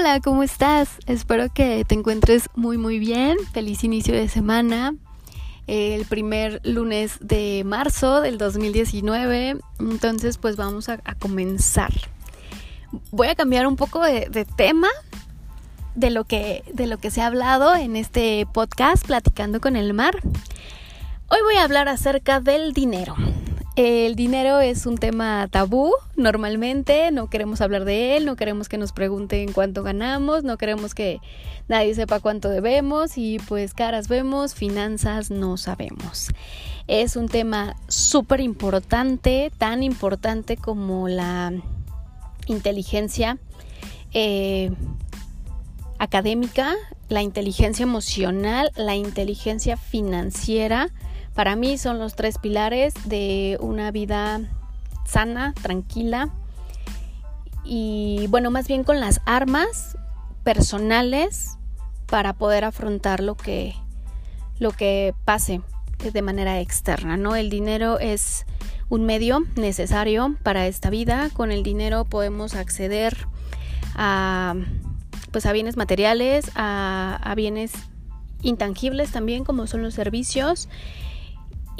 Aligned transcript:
Hola, 0.00 0.20
¿cómo 0.20 0.42
estás? 0.42 0.88
Espero 1.04 1.52
que 1.52 1.84
te 1.84 1.94
encuentres 1.94 2.48
muy 2.54 2.78
muy 2.78 2.98
bien. 2.98 3.36
Feliz 3.52 3.84
inicio 3.84 4.14
de 4.14 4.30
semana. 4.30 4.94
El 5.66 6.06
primer 6.06 6.62
lunes 6.64 7.18
de 7.20 7.64
marzo 7.66 8.22
del 8.22 8.38
2019. 8.38 9.58
Entonces, 9.78 10.38
pues 10.38 10.56
vamos 10.56 10.88
a, 10.88 10.96
comenzar. 11.18 11.92
Voy 13.10 13.28
a 13.28 13.34
cambiar 13.34 13.66
un 13.66 13.76
poco 13.76 14.02
de, 14.02 14.30
de 14.30 14.46
tema 14.46 14.88
de 15.94 16.08
lo, 16.08 16.24
que, 16.24 16.64
de 16.72 16.86
lo 16.86 16.96
que 16.96 17.10
se 17.10 17.20
ha 17.20 17.26
hablado 17.26 17.76
en 17.76 17.94
este 17.94 18.46
podcast 18.54 19.06
Platicando 19.06 19.60
con 19.60 19.76
el 19.76 19.92
Mar. 19.92 20.16
Hoy 21.28 21.38
voy 21.44 21.56
a 21.56 21.64
hablar 21.64 21.88
acerca 21.88 22.40
del 22.40 22.72
dinero. 22.72 23.16
El 23.82 24.14
dinero 24.14 24.60
es 24.60 24.84
un 24.84 24.98
tema 24.98 25.48
tabú 25.50 25.94
normalmente, 26.14 27.10
no 27.12 27.30
queremos 27.30 27.62
hablar 27.62 27.86
de 27.86 28.14
él, 28.18 28.26
no 28.26 28.36
queremos 28.36 28.68
que 28.68 28.76
nos 28.76 28.92
pregunten 28.92 29.54
cuánto 29.54 29.82
ganamos, 29.82 30.44
no 30.44 30.58
queremos 30.58 30.94
que 30.94 31.18
nadie 31.66 31.94
sepa 31.94 32.20
cuánto 32.20 32.50
debemos 32.50 33.16
y 33.16 33.38
pues 33.38 33.72
caras 33.72 34.06
vemos, 34.06 34.52
finanzas 34.54 35.30
no 35.30 35.56
sabemos. 35.56 36.28
Es 36.88 37.16
un 37.16 37.26
tema 37.30 37.74
súper 37.88 38.40
importante, 38.40 39.50
tan 39.56 39.82
importante 39.82 40.58
como 40.58 41.08
la 41.08 41.50
inteligencia 42.48 43.38
eh, 44.12 44.72
académica, 45.98 46.74
la 47.08 47.22
inteligencia 47.22 47.84
emocional, 47.84 48.72
la 48.76 48.94
inteligencia 48.94 49.78
financiera 49.78 50.90
para 51.34 51.56
mí 51.56 51.78
son 51.78 51.98
los 51.98 52.14
tres 52.14 52.38
pilares 52.38 52.94
de 53.04 53.56
una 53.60 53.90
vida 53.90 54.40
sana, 55.06 55.54
tranquila 55.60 56.30
y 57.64 58.26
bueno, 58.28 58.50
más 58.50 58.66
bien 58.66 58.84
con 58.84 59.00
las 59.00 59.20
armas 59.26 59.96
personales 60.44 61.56
para 62.06 62.32
poder 62.32 62.64
afrontar 62.64 63.20
lo 63.20 63.36
que 63.36 63.74
lo 64.58 64.72
que 64.72 65.14
pase 65.24 65.62
de 66.12 66.22
manera 66.22 66.60
externa, 66.60 67.16
¿no? 67.16 67.36
El 67.36 67.50
dinero 67.50 67.98
es 67.98 68.44
un 68.88 69.04
medio 69.04 69.40
necesario 69.56 70.36
para 70.42 70.66
esta 70.66 70.90
vida. 70.90 71.30
Con 71.32 71.52
el 71.52 71.62
dinero 71.62 72.04
podemos 72.04 72.54
acceder 72.54 73.16
a 73.94 74.54
pues 75.30 75.46
a 75.46 75.52
bienes 75.52 75.76
materiales, 75.76 76.50
a, 76.56 77.20
a 77.22 77.34
bienes 77.34 77.72
intangibles 78.42 79.12
también 79.12 79.44
como 79.44 79.66
son 79.66 79.82
los 79.82 79.94
servicios 79.94 80.68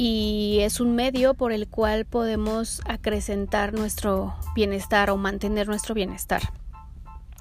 y 0.02 0.60
es 0.62 0.80
un 0.80 0.94
medio 0.94 1.34
por 1.34 1.52
el 1.52 1.68
cual 1.68 2.06
podemos 2.06 2.80
acrecentar 2.86 3.74
nuestro 3.74 4.34
bienestar 4.54 5.10
o 5.10 5.18
mantener 5.18 5.68
nuestro 5.68 5.94
bienestar. 5.94 6.40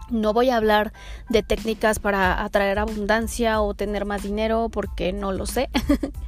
No 0.10 0.34
voy 0.34 0.50
a 0.50 0.58
hablar 0.58 0.92
de 1.30 1.42
técnicas 1.42 2.00
para 2.00 2.44
atraer 2.44 2.80
abundancia 2.80 3.62
o 3.62 3.76
tener 3.76 4.04
más 4.04 4.24
dinero 4.24 4.68
porque 4.68 5.14
no 5.14 5.32
lo 5.32 5.46
sé. 5.46 5.70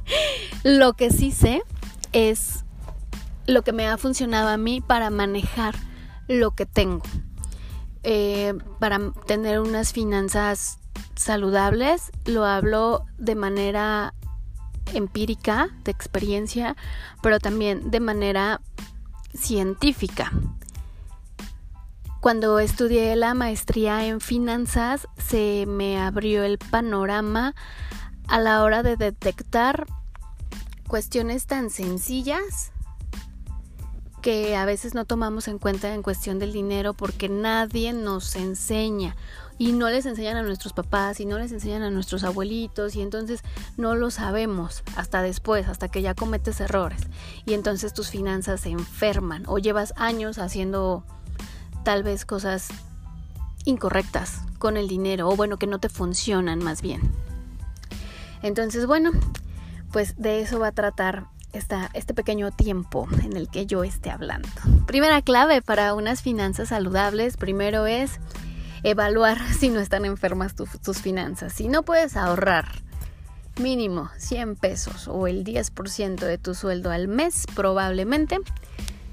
lo 0.62 0.94
que 0.94 1.10
sí 1.10 1.32
sé 1.32 1.60
es 2.12 2.64
lo 3.46 3.60
que 3.60 3.74
me 3.74 3.86
ha 3.86 3.98
funcionado 3.98 4.48
a 4.48 4.56
mí 4.56 4.80
para 4.80 5.10
manejar 5.10 5.74
lo 6.28 6.52
que 6.52 6.64
tengo. 6.64 7.02
Eh, 8.04 8.54
para 8.80 9.12
tener 9.26 9.60
unas 9.60 9.92
finanzas 9.92 10.78
saludables, 11.14 12.10
lo 12.24 12.46
hablo 12.46 13.04
de 13.18 13.34
manera 13.34 14.14
empírica, 14.94 15.70
de 15.84 15.90
experiencia, 15.90 16.76
pero 17.22 17.38
también 17.38 17.90
de 17.90 18.00
manera 18.00 18.60
científica. 19.34 20.32
Cuando 22.20 22.60
estudié 22.60 23.16
la 23.16 23.34
maestría 23.34 24.06
en 24.06 24.20
finanzas, 24.20 25.08
se 25.18 25.64
me 25.66 26.00
abrió 26.00 26.44
el 26.44 26.58
panorama 26.58 27.54
a 28.28 28.38
la 28.38 28.62
hora 28.62 28.82
de 28.82 28.96
detectar 28.96 29.86
cuestiones 30.86 31.46
tan 31.46 31.70
sencillas 31.70 32.70
que 34.20 34.54
a 34.54 34.64
veces 34.64 34.94
no 34.94 35.04
tomamos 35.04 35.48
en 35.48 35.58
cuenta 35.58 35.92
en 35.92 36.02
cuestión 36.02 36.38
del 36.38 36.52
dinero 36.52 36.94
porque 36.94 37.28
nadie 37.28 37.92
nos 37.92 38.36
enseña 38.36 39.16
y 39.62 39.70
no 39.70 39.88
les 39.90 40.06
enseñan 40.06 40.36
a 40.36 40.42
nuestros 40.42 40.72
papás 40.72 41.20
y 41.20 41.24
no 41.24 41.38
les 41.38 41.52
enseñan 41.52 41.82
a 41.82 41.90
nuestros 41.90 42.24
abuelitos 42.24 42.96
y 42.96 43.00
entonces 43.00 43.42
no 43.76 43.94
lo 43.94 44.10
sabemos 44.10 44.82
hasta 44.96 45.22
después, 45.22 45.68
hasta 45.68 45.86
que 45.86 46.02
ya 46.02 46.14
cometes 46.14 46.60
errores 46.60 47.02
y 47.46 47.54
entonces 47.54 47.94
tus 47.94 48.10
finanzas 48.10 48.62
se 48.62 48.70
enferman 48.70 49.44
o 49.46 49.58
llevas 49.58 49.94
años 49.96 50.38
haciendo 50.38 51.04
tal 51.84 52.02
vez 52.02 52.24
cosas 52.24 52.70
incorrectas 53.64 54.40
con 54.58 54.76
el 54.76 54.88
dinero 54.88 55.28
o 55.28 55.36
bueno 55.36 55.58
que 55.58 55.68
no 55.68 55.78
te 55.78 55.88
funcionan 55.88 56.58
más 56.58 56.82
bien. 56.82 57.00
Entonces 58.42 58.86
bueno, 58.86 59.12
pues 59.92 60.16
de 60.16 60.40
eso 60.40 60.58
va 60.58 60.66
a 60.66 60.72
tratar 60.72 61.28
esta, 61.52 61.88
este 61.94 62.14
pequeño 62.14 62.50
tiempo 62.50 63.06
en 63.22 63.36
el 63.36 63.48
que 63.48 63.66
yo 63.66 63.84
esté 63.84 64.10
hablando. 64.10 64.48
Primera 64.88 65.22
clave 65.22 65.62
para 65.62 65.94
unas 65.94 66.20
finanzas 66.20 66.70
saludables, 66.70 67.36
primero 67.36 67.86
es 67.86 68.18
evaluar 68.82 69.38
si 69.58 69.68
no 69.68 69.80
están 69.80 70.04
enfermas 70.04 70.54
tus 70.54 70.98
finanzas. 70.98 71.52
Si 71.52 71.68
no 71.68 71.82
puedes 71.82 72.16
ahorrar 72.16 72.82
mínimo 73.60 74.10
100 74.16 74.56
pesos 74.56 75.08
o 75.08 75.26
el 75.26 75.44
10% 75.44 76.16
de 76.16 76.38
tu 76.38 76.54
sueldo 76.54 76.90
al 76.90 77.08
mes, 77.08 77.46
probablemente 77.54 78.38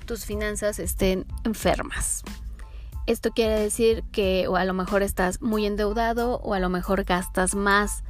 tus 0.06 0.26
finanzas 0.26 0.80
estén 0.80 1.26
enfermas. 1.44 2.24
Esto 3.06 3.32
quiere 3.32 3.60
decir 3.60 4.04
que 4.12 4.48
o 4.48 4.56
a 4.56 4.66
lo 4.66 4.74
mejor 4.74 5.02
estás 5.02 5.42
muy 5.42 5.66
endeudado 5.66 6.40
o 6.44 6.54
a 6.54 6.60
lo 6.60 6.70
mejor 6.70 7.04
gastas 7.04 7.56
más, 7.56 8.04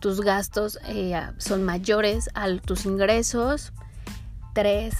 tus 0.00 0.20
gastos 0.20 0.78
eh, 0.86 1.20
son 1.38 1.64
mayores 1.64 2.30
a 2.34 2.48
tus 2.58 2.86
ingresos. 2.86 3.72
3 4.54 4.94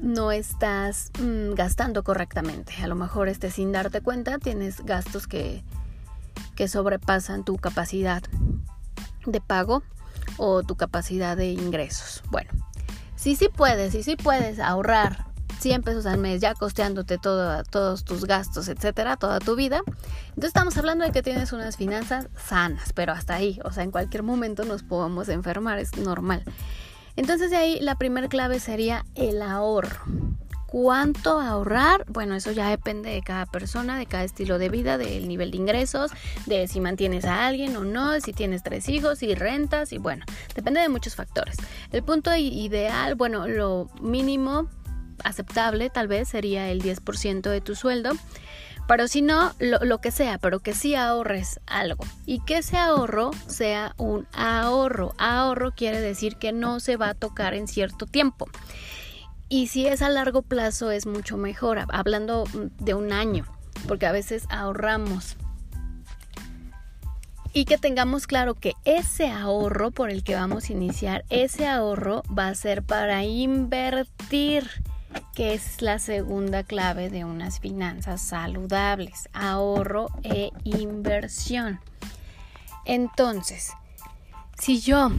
no 0.00 0.32
estás 0.32 1.10
mm, 1.20 1.54
gastando 1.54 2.02
correctamente. 2.02 2.74
A 2.82 2.86
lo 2.86 2.94
mejor 2.94 3.28
este, 3.28 3.50
sin 3.50 3.72
darte 3.72 4.00
cuenta 4.00 4.38
tienes 4.38 4.84
gastos 4.84 5.26
que, 5.26 5.62
que 6.54 6.68
sobrepasan 6.68 7.44
tu 7.44 7.56
capacidad 7.56 8.22
de 9.26 9.40
pago 9.40 9.82
o 10.36 10.62
tu 10.62 10.76
capacidad 10.76 11.36
de 11.36 11.50
ingresos. 11.50 12.22
Bueno, 12.30 12.50
si 13.16 13.36
sí 13.36 13.48
puedes, 13.48 13.92
si 13.92 14.02
sí 14.02 14.16
puedes 14.16 14.58
ahorrar 14.58 15.26
100 15.60 15.82
pesos 15.82 16.06
al 16.06 16.18
mes 16.18 16.40
ya 16.40 16.54
costeándote 16.54 17.18
todo, 17.18 17.62
todos 17.62 18.04
tus 18.04 18.24
gastos, 18.24 18.66
etcétera, 18.68 19.16
toda 19.16 19.38
tu 19.38 19.54
vida. 19.54 19.82
Entonces 20.30 20.48
estamos 20.48 20.76
hablando 20.76 21.04
de 21.04 21.12
que 21.12 21.22
tienes 21.22 21.52
unas 21.52 21.76
finanzas 21.76 22.28
sanas, 22.36 22.92
pero 22.92 23.12
hasta 23.12 23.34
ahí, 23.34 23.60
o 23.64 23.70
sea, 23.70 23.84
en 23.84 23.92
cualquier 23.92 24.24
momento 24.24 24.64
nos 24.64 24.82
podemos 24.82 25.28
enfermar, 25.28 25.78
es 25.78 25.96
normal. 25.96 26.42
Entonces 27.16 27.50
de 27.50 27.56
ahí 27.56 27.80
la 27.80 27.96
primera 27.96 28.28
clave 28.28 28.60
sería 28.60 29.04
el 29.14 29.42
ahorro. 29.42 30.04
¿Cuánto 30.66 31.38
ahorrar? 31.38 32.06
Bueno, 32.08 32.34
eso 32.34 32.50
ya 32.50 32.70
depende 32.70 33.10
de 33.10 33.20
cada 33.20 33.44
persona, 33.44 33.98
de 33.98 34.06
cada 34.06 34.24
estilo 34.24 34.58
de 34.58 34.70
vida, 34.70 34.96
del 34.96 35.28
nivel 35.28 35.50
de 35.50 35.58
ingresos, 35.58 36.12
de 36.46 36.66
si 36.66 36.80
mantienes 36.80 37.26
a 37.26 37.46
alguien 37.46 37.76
o 37.76 37.84
no, 37.84 38.18
si 38.20 38.32
tienes 38.32 38.62
tres 38.62 38.88
hijos, 38.88 39.18
si 39.18 39.34
rentas 39.34 39.92
y 39.92 39.98
bueno, 39.98 40.24
depende 40.54 40.80
de 40.80 40.88
muchos 40.88 41.14
factores. 41.14 41.56
El 41.90 42.02
punto 42.02 42.34
ideal, 42.34 43.16
bueno, 43.16 43.46
lo 43.48 43.90
mínimo 44.00 44.70
aceptable 45.24 45.90
tal 45.90 46.08
vez 46.08 46.30
sería 46.30 46.70
el 46.70 46.80
10% 46.80 47.50
de 47.50 47.60
tu 47.60 47.74
sueldo. 47.74 48.12
Pero 48.88 49.08
si 49.08 49.22
no, 49.22 49.52
lo, 49.58 49.98
que 50.00 50.10
sea, 50.10 50.38
pero 50.38 50.60
que 50.60 50.74
sí 50.74 50.94
ahorres 50.94 51.60
algo. 51.66 52.04
Y 52.26 52.40
que 52.40 52.58
ese 52.58 52.76
ahorro 52.76 53.30
sea 53.46 53.94
un 53.96 54.26
ahorro. 54.32 55.14
Ahorro 55.18 55.72
quiere 55.72 56.00
decir 56.00 56.36
que 56.36 56.52
no 56.52 56.80
se 56.80 56.96
va 56.96 57.10
a 57.10 57.14
tocar 57.14 57.54
en 57.54 57.68
cierto 57.68 58.06
tiempo. 58.06 58.48
Y 59.48 59.68
si 59.68 59.86
es 59.86 60.02
a 60.02 60.08
largo 60.08 60.42
plazo 60.42 60.90
es 60.90 61.06
mucho 61.06 61.36
mejor, 61.36 61.78
hablando 61.88 62.44
de 62.78 62.94
un 62.94 63.12
año, 63.12 63.44
porque 63.86 64.06
a 64.06 64.12
veces 64.12 64.46
ahorramos. 64.48 65.36
Y 67.54 67.66
que 67.66 67.76
tengamos 67.76 68.26
claro 68.26 68.54
que 68.54 68.72
ese 68.86 69.30
ahorro 69.30 69.90
por 69.90 70.10
el 70.10 70.24
que 70.24 70.34
vamos 70.34 70.70
a 70.70 70.72
iniciar, 70.72 71.24
ese 71.28 71.68
ahorro 71.68 72.22
va 72.36 72.48
a 72.48 72.54
ser 72.54 72.82
para 72.82 73.24
invertir 73.24 74.70
que 75.34 75.54
es 75.54 75.82
la 75.82 75.98
segunda 75.98 76.62
clave 76.62 77.10
de 77.10 77.24
unas 77.24 77.60
finanzas 77.60 78.20
saludables, 78.20 79.28
ahorro 79.32 80.08
e 80.22 80.50
inversión. 80.64 81.80
Entonces, 82.84 83.72
si 84.58 84.80
yo 84.80 85.10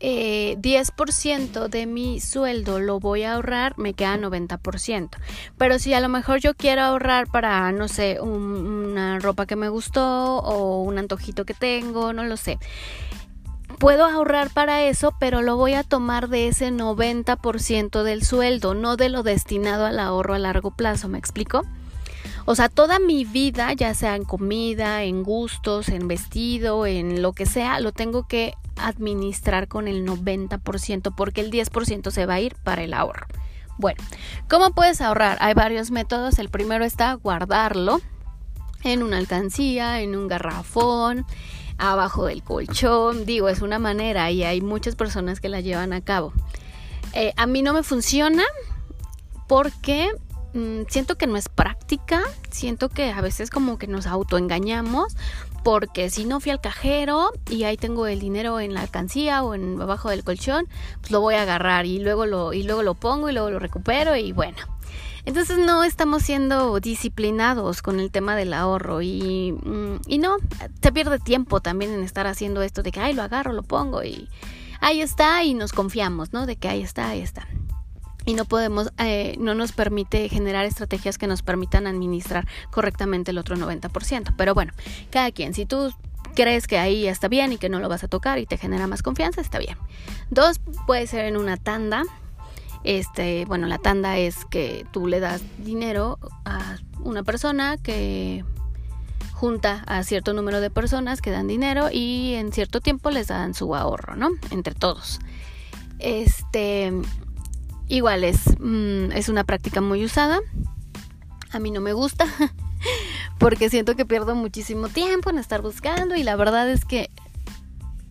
10% 0.00 1.66
eh, 1.66 1.68
de 1.68 1.86
mi 1.86 2.20
sueldo 2.20 2.78
lo 2.80 3.00
voy 3.00 3.22
a 3.22 3.34
ahorrar, 3.34 3.78
me 3.78 3.94
queda 3.94 4.16
90%. 4.16 5.10
Pero 5.56 5.78
si 5.78 5.94
a 5.94 6.00
lo 6.00 6.08
mejor 6.08 6.40
yo 6.40 6.54
quiero 6.54 6.82
ahorrar 6.82 7.28
para, 7.28 7.72
no 7.72 7.88
sé, 7.88 8.20
una 8.20 9.18
ropa 9.18 9.46
que 9.46 9.56
me 9.56 9.68
gustó 9.68 10.38
o 10.38 10.82
un 10.82 10.98
antojito 10.98 11.44
que 11.44 11.54
tengo, 11.54 12.12
no 12.12 12.24
lo 12.24 12.36
sé 12.36 12.58
puedo 13.78 14.06
ahorrar 14.06 14.50
para 14.50 14.82
eso, 14.82 15.14
pero 15.18 15.42
lo 15.42 15.56
voy 15.56 15.74
a 15.74 15.82
tomar 15.82 16.28
de 16.28 16.48
ese 16.48 16.70
90% 16.70 18.02
del 18.02 18.24
sueldo, 18.24 18.74
no 18.74 18.96
de 18.96 19.08
lo 19.08 19.22
destinado 19.22 19.86
al 19.86 19.98
ahorro 19.98 20.34
a 20.34 20.38
largo 20.38 20.70
plazo, 20.70 21.08
¿me 21.08 21.18
explico? 21.18 21.62
O 22.44 22.54
sea, 22.54 22.68
toda 22.68 22.98
mi 22.98 23.24
vida, 23.24 23.72
ya 23.72 23.92
sea 23.94 24.14
en 24.14 24.24
comida, 24.24 25.02
en 25.02 25.22
gustos, 25.24 25.88
en 25.88 26.06
vestido, 26.06 26.86
en 26.86 27.20
lo 27.20 27.32
que 27.32 27.44
sea, 27.44 27.80
lo 27.80 27.92
tengo 27.92 28.26
que 28.26 28.54
administrar 28.76 29.66
con 29.68 29.88
el 29.88 30.06
90% 30.06 31.14
porque 31.16 31.40
el 31.40 31.50
10% 31.50 32.10
se 32.10 32.26
va 32.26 32.34
a 32.34 32.40
ir 32.40 32.54
para 32.62 32.84
el 32.84 32.94
ahorro. 32.94 33.26
Bueno, 33.78 34.02
¿cómo 34.48 34.70
puedes 34.70 35.00
ahorrar? 35.00 35.38
Hay 35.40 35.54
varios 35.54 35.90
métodos. 35.90 36.38
El 36.38 36.48
primero 36.48 36.84
está 36.84 37.14
guardarlo 37.14 38.00
en 38.84 39.02
una 39.02 39.18
alcancía, 39.18 40.00
en 40.00 40.16
un 40.16 40.28
garrafón, 40.28 41.26
abajo 41.78 42.26
del 42.26 42.42
colchón. 42.42 43.26
Digo, 43.26 43.48
es 43.48 43.60
una 43.60 43.78
manera 43.78 44.30
y 44.30 44.44
hay 44.44 44.60
muchas 44.60 44.96
personas 44.96 45.40
que 45.40 45.48
la 45.48 45.60
llevan 45.60 45.92
a 45.92 46.00
cabo. 46.00 46.32
Eh, 47.12 47.32
a 47.36 47.46
mí 47.46 47.62
no 47.62 47.72
me 47.72 47.82
funciona 47.82 48.44
porque 49.46 50.10
mm, 50.54 50.82
siento 50.88 51.16
que 51.16 51.26
no 51.26 51.36
es 51.36 51.48
práctica, 51.48 52.22
siento 52.50 52.88
que 52.88 53.10
a 53.10 53.20
veces 53.20 53.50
como 53.50 53.78
que 53.78 53.86
nos 53.86 54.06
autoengañamos 54.06 55.16
porque 55.62 56.10
si 56.10 56.24
no 56.24 56.38
fui 56.38 56.52
al 56.52 56.60
cajero 56.60 57.32
y 57.50 57.64
ahí 57.64 57.76
tengo 57.76 58.06
el 58.06 58.20
dinero 58.20 58.60
en 58.60 58.72
la 58.72 58.82
alcancía 58.82 59.42
o 59.42 59.54
en 59.54 59.80
abajo 59.80 60.10
del 60.10 60.22
colchón, 60.22 60.68
pues 61.00 61.10
lo 61.10 61.20
voy 61.20 61.34
a 61.34 61.42
agarrar 61.42 61.86
y 61.86 61.98
luego 61.98 62.24
lo 62.24 62.52
y 62.52 62.62
luego 62.62 62.84
lo 62.84 62.94
pongo 62.94 63.28
y 63.30 63.32
luego 63.32 63.50
lo 63.50 63.58
recupero 63.58 64.14
y 64.14 64.30
bueno. 64.30 64.75
Entonces 65.26 65.58
no 65.58 65.84
estamos 65.84 66.22
siendo 66.22 66.80
disciplinados 66.80 67.82
con 67.82 68.00
el 68.00 68.10
tema 68.10 68.34
del 68.34 68.54
ahorro 68.54 69.02
y, 69.02 69.52
mm, 69.52 70.00
y 70.06 70.18
no, 70.18 70.36
se 70.80 70.92
pierde 70.92 71.18
tiempo 71.18 71.60
también 71.60 71.92
en 71.92 72.02
estar 72.02 72.26
haciendo 72.26 72.62
esto 72.62 72.82
de 72.82 72.92
que, 72.92 73.00
ay, 73.00 73.12
lo 73.12 73.22
agarro, 73.22 73.52
lo 73.52 73.62
pongo 73.62 74.02
y 74.02 74.30
ahí 74.80 75.02
está 75.02 75.44
y 75.44 75.52
nos 75.52 75.72
confiamos, 75.72 76.32
¿no? 76.32 76.46
De 76.46 76.56
que 76.56 76.68
ahí 76.68 76.80
está, 76.80 77.10
ahí 77.10 77.20
está 77.20 77.46
y 78.26 78.34
no 78.34 78.44
podemos, 78.44 78.92
eh, 78.98 79.36
no 79.38 79.54
nos 79.54 79.72
permite 79.72 80.28
generar 80.28 80.66
estrategias 80.66 81.16
que 81.16 81.28
nos 81.28 81.42
permitan 81.42 81.86
administrar 81.86 82.46
correctamente 82.70 83.30
el 83.30 83.38
otro 83.38 83.56
90%. 83.56 84.34
Pero 84.36 84.52
bueno, 84.52 84.72
cada 85.10 85.30
quien, 85.30 85.54
si 85.54 85.64
tú 85.64 85.94
crees 86.34 86.66
que 86.66 86.76
ahí 86.76 87.06
está 87.06 87.28
bien 87.28 87.52
y 87.52 87.56
que 87.56 87.68
no 87.68 87.78
lo 87.78 87.88
vas 87.88 88.04
a 88.04 88.08
tocar 88.08 88.38
y 88.38 88.46
te 88.46 88.58
genera 88.58 88.88
más 88.88 89.02
confianza, 89.02 89.40
está 89.40 89.58
bien. 89.58 89.78
Dos, 90.28 90.60
puede 90.86 91.06
ser 91.06 91.24
en 91.24 91.36
una 91.36 91.56
tanda. 91.56 92.02
Este, 92.86 93.44
bueno, 93.46 93.66
la 93.66 93.78
tanda 93.78 94.16
es 94.16 94.44
que 94.44 94.86
tú 94.92 95.06
le 95.06 95.20
das 95.20 95.42
dinero 95.58 96.18
a 96.44 96.76
una 97.00 97.22
persona 97.22 97.76
que 97.76 98.44
junta 99.32 99.84
a 99.86 100.02
cierto 100.02 100.32
número 100.32 100.60
de 100.60 100.70
personas 100.70 101.20
que 101.20 101.30
dan 101.30 101.46
dinero 101.46 101.88
y 101.92 102.34
en 102.34 102.52
cierto 102.52 102.80
tiempo 102.80 103.10
les 103.10 103.26
dan 103.26 103.54
su 103.54 103.74
ahorro, 103.74 104.16
¿no? 104.16 104.30
Entre 104.50 104.74
todos. 104.74 105.18
Este, 105.98 106.92
Igual 107.88 108.24
es, 108.24 108.58
mm, 108.58 109.12
es 109.12 109.28
una 109.28 109.44
práctica 109.44 109.80
muy 109.80 110.04
usada. 110.04 110.40
A 111.52 111.58
mí 111.60 111.70
no 111.70 111.80
me 111.80 111.92
gusta 111.92 112.26
porque 113.38 113.70
siento 113.70 113.94
que 113.94 114.04
pierdo 114.04 114.34
muchísimo 114.34 114.88
tiempo 114.88 115.30
en 115.30 115.38
estar 115.38 115.62
buscando 115.62 116.16
y 116.16 116.24
la 116.24 116.36
verdad 116.36 116.68
es 116.68 116.84
que 116.84 117.10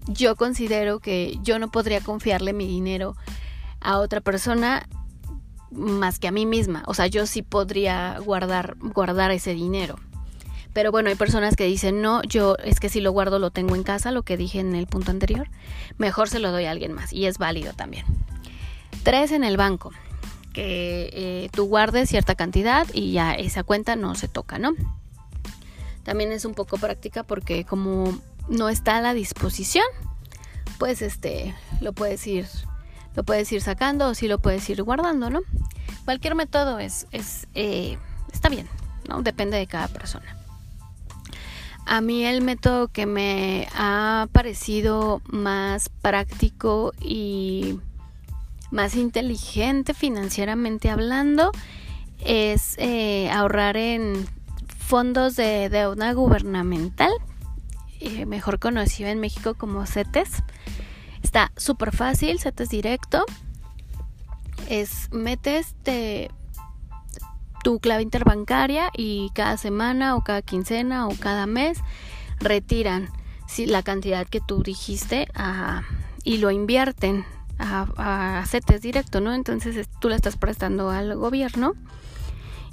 yo 0.07 0.35
considero 0.35 0.99
que 0.99 1.37
yo 1.41 1.59
no 1.59 1.69
podría 1.69 1.99
confiarle 1.99 2.53
mi 2.53 2.67
dinero 2.67 3.15
a 3.85 3.99
otra 3.99 4.19
persona 4.19 4.89
más 5.71 6.19
que 6.19 6.27
a 6.27 6.31
mí 6.31 6.45
misma. 6.45 6.83
O 6.87 6.93
sea, 6.93 7.07
yo 7.07 7.25
sí 7.25 7.43
podría 7.43 8.17
guardar, 8.19 8.75
guardar 8.79 9.31
ese 9.31 9.53
dinero. 9.53 9.95
Pero 10.73 10.91
bueno, 10.91 11.09
hay 11.09 11.15
personas 11.15 11.55
que 11.55 11.65
dicen, 11.65 12.01
no, 12.01 12.21
yo 12.23 12.57
es 12.63 12.79
que 12.79 12.89
si 12.89 12.99
lo 12.99 13.11
guardo 13.11 13.39
lo 13.39 13.51
tengo 13.51 13.75
en 13.75 13.83
casa, 13.83 14.11
lo 14.11 14.23
que 14.23 14.35
dije 14.35 14.59
en 14.59 14.75
el 14.75 14.87
punto 14.87 15.11
anterior, 15.11 15.47
mejor 15.97 16.27
se 16.27 16.39
lo 16.39 16.51
doy 16.51 16.65
a 16.65 16.71
alguien 16.71 16.91
más. 16.91 17.13
Y 17.13 17.27
es 17.27 17.37
válido 17.37 17.73
también. 17.73 18.05
Tres 19.03 19.31
en 19.31 19.43
el 19.43 19.55
banco, 19.55 19.91
que 20.51 21.09
eh, 21.13 21.49
tú 21.53 21.65
guardes 21.67 22.09
cierta 22.09 22.35
cantidad 22.35 22.87
y 22.91 23.11
ya 23.11 23.33
esa 23.33 23.63
cuenta 23.63 23.95
no 23.95 24.15
se 24.15 24.27
toca, 24.27 24.57
¿no? 24.57 24.73
También 26.03 26.31
es 26.31 26.43
un 26.43 26.53
poco 26.53 26.77
práctica 26.77 27.23
porque 27.23 27.65
como 27.65 28.19
no 28.49 28.67
está 28.69 28.97
a 28.97 29.01
la 29.01 29.13
disposición, 29.13 29.85
pues 30.77 31.01
este 31.01 31.55
lo 31.81 31.93
puedes 31.93 32.25
ir 32.27 32.47
lo 33.15 33.23
puedes 33.23 33.51
ir 33.51 33.61
sacando 33.61 34.09
o 34.09 34.13
si 34.13 34.27
lo 34.27 34.39
puedes 34.39 34.69
ir 34.69 34.83
guardando, 34.83 35.29
¿no? 35.29 35.41
Cualquier 36.05 36.35
método 36.35 36.79
es, 36.79 37.07
es 37.11 37.47
eh, 37.55 37.97
está 38.31 38.49
bien, 38.49 38.67
¿no? 39.07 39.21
Depende 39.21 39.57
de 39.57 39.67
cada 39.67 39.87
persona. 39.87 40.37
A 41.85 42.01
mí 42.01 42.25
el 42.25 42.41
método 42.41 42.87
que 42.87 43.05
me 43.05 43.67
ha 43.75 44.27
parecido 44.31 45.21
más 45.27 45.89
práctico 45.89 46.93
y 46.99 47.79
más 48.71 48.95
inteligente 48.95 49.93
financieramente 49.93 50.89
hablando 50.89 51.51
es 52.19 52.75
eh, 52.79 53.29
ahorrar 53.29 53.77
en 53.77 54.27
fondos 54.79 55.35
de 55.35 55.69
deuda 55.69 56.11
gubernamental, 56.13 57.11
eh, 57.99 58.25
mejor 58.25 58.59
conocido 58.59 59.09
en 59.09 59.19
México 59.19 59.53
como 59.53 59.85
CETES. 59.85 60.29
Está 61.25 61.51
súper 61.57 61.91
fácil, 61.91 62.39
CETES 62.39 62.69
directo. 62.69 63.25
Es 64.69 65.11
metes 65.11 65.73
tu 67.63 67.79
clave 67.79 68.03
interbancaria 68.03 68.91
y 68.95 69.31
cada 69.33 69.57
semana 69.57 70.15
o 70.15 70.23
cada 70.23 70.43
quincena 70.43 71.07
o 71.07 71.15
cada 71.19 71.47
mes 71.47 71.79
retiran 72.39 73.09
la 73.65 73.81
cantidad 73.81 74.27
que 74.27 74.39
tú 74.39 74.61
dijiste 74.61 75.27
y 76.23 76.37
lo 76.37 76.51
invierten 76.51 77.25
a, 77.57 77.87
a 77.97 78.77
directo, 78.79 79.19
¿no? 79.19 79.33
Entonces 79.33 79.89
tú 79.99 80.09
le 80.09 80.17
estás 80.17 80.37
prestando 80.37 80.91
al 80.91 81.15
gobierno 81.15 81.73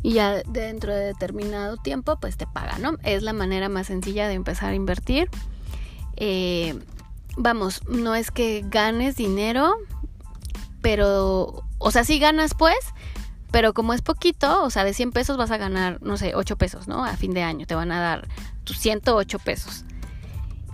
y 0.02 0.12
ya 0.12 0.43
dentro 0.43 0.94
de 0.94 1.06
determinado 1.06 1.78
tiempo 1.78 2.19
pues 2.20 2.37
te 2.37 2.46
paga, 2.46 2.76
¿no? 2.76 2.98
Es 3.02 3.22
la 3.22 3.32
manera 3.32 3.70
más 3.70 3.87
sencilla 3.87 4.28
de 4.28 4.34
empezar 4.34 4.72
a 4.72 4.75
invertir. 4.75 5.31
Eh, 6.16 6.78
vamos, 7.37 7.82
no 7.88 8.14
es 8.14 8.31
que 8.31 8.64
ganes 8.67 9.17
dinero, 9.17 9.75
pero, 10.81 11.62
o 11.79 11.90
sea, 11.90 12.05
sí 12.05 12.19
ganas 12.19 12.55
pues, 12.55 12.79
pero 13.50 13.75
como 13.75 13.93
es 13.93 14.02
poquito, 14.02 14.64
o 14.64 14.70
sea, 14.70 14.84
de 14.84 14.94
100 14.94 15.12
pesos 15.12 15.37
vas 15.37 15.50
a 15.50 15.58
ganar, 15.58 16.00
no 16.02 16.17
sé, 16.17 16.34
8 16.34 16.56
pesos, 16.56 16.88
¿no? 16.88 17.05
A 17.05 17.17
fin 17.17 17.32
de 17.34 17.43
año 17.43 17.67
te 17.67 17.75
van 17.75 17.93
a 17.93 18.00
dar 18.00 18.29
tus 18.64 18.79
108 18.79 19.38
pesos. 19.38 19.84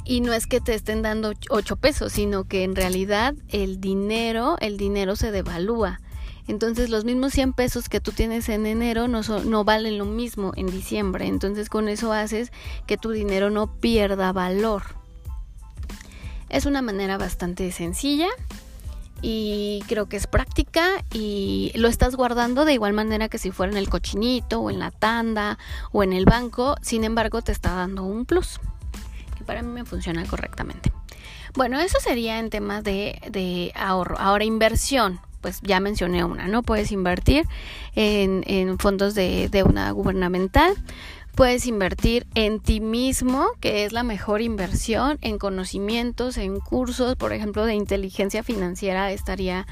Y 0.04 0.20
no 0.20 0.32
es 0.32 0.46
que 0.46 0.60
te 0.60 0.74
estén 0.74 1.02
dando 1.02 1.32
8 1.50 1.76
pesos, 1.76 2.12
sino 2.12 2.44
que 2.44 2.64
en 2.64 2.74
realidad 2.76 3.34
el 3.48 3.80
dinero, 3.80 4.56
el 4.60 4.78
dinero 4.78 5.16
se 5.16 5.32
devalúa. 5.32 6.00
Entonces 6.46 6.88
los 6.88 7.04
mismos 7.04 7.34
100 7.34 7.52
pesos 7.52 7.90
que 7.90 8.00
tú 8.00 8.12
tienes 8.12 8.48
en 8.48 8.64
enero 8.64 9.06
no, 9.06 9.20
no 9.44 9.64
valen 9.64 9.98
lo 9.98 10.06
mismo 10.06 10.52
en 10.56 10.66
diciembre. 10.68 11.26
Entonces 11.26 11.68
con 11.68 11.88
eso 11.88 12.12
haces 12.12 12.52
que 12.86 12.96
tu 12.96 13.10
dinero 13.10 13.50
no 13.50 13.66
pierda 13.80 14.32
valor. 14.32 14.97
Es 16.48 16.66
una 16.66 16.82
manera 16.82 17.18
bastante 17.18 17.70
sencilla 17.72 18.28
y 19.20 19.82
creo 19.88 20.08
que 20.08 20.16
es 20.16 20.26
práctica 20.26 21.04
y 21.12 21.72
lo 21.74 21.88
estás 21.88 22.14
guardando 22.14 22.64
de 22.64 22.74
igual 22.74 22.92
manera 22.92 23.28
que 23.28 23.38
si 23.38 23.50
fuera 23.50 23.72
en 23.72 23.78
el 23.78 23.88
cochinito 23.88 24.60
o 24.60 24.70
en 24.70 24.78
la 24.78 24.90
tanda 24.90 25.58
o 25.92 26.02
en 26.02 26.12
el 26.12 26.24
banco. 26.24 26.76
Sin 26.82 27.04
embargo 27.04 27.42
te 27.42 27.52
está 27.52 27.74
dando 27.74 28.04
un 28.04 28.24
plus 28.24 28.60
para 29.48 29.62
mí 29.62 29.72
me 29.72 29.86
funciona 29.86 30.26
correctamente. 30.26 30.92
Bueno, 31.54 31.80
eso 31.80 31.98
sería 32.00 32.38
en 32.38 32.50
temas 32.50 32.84
de, 32.84 33.72
ahorro. 33.74 34.18
Ahora, 34.18 34.44
inversión, 34.44 35.20
pues 35.40 35.60
ya 35.62 35.80
mencioné 35.80 36.22
una, 36.22 36.48
¿no? 36.48 36.62
Puedes 36.62 36.92
invertir 36.92 37.46
en, 37.94 38.78
fondos 38.78 39.14
de 39.14 39.48
deuda 39.48 39.90
gubernamental, 39.92 40.74
puedes 41.38 41.68
invertir 41.68 42.26
en 42.34 42.58
ti 42.58 42.80
mismo, 42.80 43.46
que 43.60 43.84
es 43.84 43.92
la 43.92 44.02
mejor 44.02 44.42
inversión, 44.42 45.18
en 45.20 45.38
conocimientos, 45.38 46.36
en 46.36 46.58
cursos, 46.58 47.14
por 47.14 47.32
ejemplo, 47.32 47.64
de 47.64 47.74
inteligencia 47.74 48.42
financiera 48.42 49.12
estaría 49.12 49.64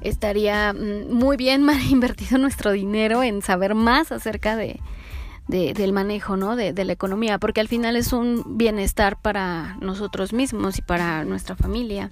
estaría 0.00 0.72
mm, 0.72 1.12
muy 1.12 1.36
bien 1.36 1.62
mal 1.64 1.82
invertido 1.82 2.38
nuestro 2.38 2.72
dinero 2.72 3.22
en 3.22 3.42
saber 3.42 3.74
más 3.74 4.10
acerca 4.10 4.56
de, 4.56 4.80
del 5.48 5.92
manejo 5.92 6.38
¿no? 6.38 6.56
de, 6.56 6.72
de, 6.72 6.86
la 6.86 6.94
economía, 6.94 7.36
porque 7.36 7.60
al 7.60 7.68
final 7.68 7.94
es 7.94 8.14
un 8.14 8.56
bienestar 8.56 9.20
para 9.20 9.76
nosotros 9.82 10.32
mismos 10.32 10.78
y 10.78 10.82
para 10.82 11.26
nuestra 11.26 11.56
familia. 11.56 12.10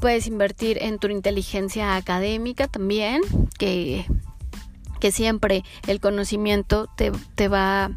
Puedes 0.00 0.26
invertir 0.26 0.78
en 0.80 0.98
tu 0.98 1.08
inteligencia 1.08 1.96
académica 1.96 2.66
también, 2.66 3.20
que, 3.58 4.06
que 5.04 5.12
siempre 5.12 5.64
el 5.86 6.00
conocimiento 6.00 6.88
te, 6.96 7.12
te 7.34 7.48
va 7.48 7.90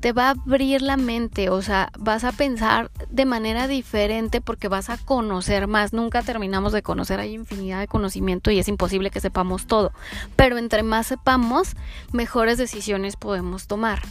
te 0.00 0.12
va 0.12 0.28
a 0.28 0.30
abrir 0.32 0.82
la 0.82 0.98
mente, 0.98 1.48
o 1.48 1.62
sea, 1.62 1.90
vas 1.98 2.22
a 2.22 2.32
pensar 2.32 2.90
de 3.08 3.24
manera 3.24 3.66
diferente 3.66 4.42
porque 4.42 4.68
vas 4.68 4.90
a 4.90 4.98
conocer 4.98 5.68
más. 5.68 5.94
Nunca 5.94 6.20
terminamos 6.20 6.74
de 6.74 6.82
conocer, 6.82 7.18
hay 7.18 7.32
infinidad 7.32 7.80
de 7.80 7.86
conocimiento 7.86 8.50
y 8.50 8.58
es 8.58 8.68
imposible 8.68 9.10
que 9.10 9.22
sepamos 9.22 9.66
todo. 9.66 9.90
Pero 10.36 10.58
entre 10.58 10.82
más 10.82 11.06
sepamos, 11.06 11.76
mejores 12.12 12.58
decisiones 12.58 13.16
podemos 13.16 13.66
tomar. 13.66 14.02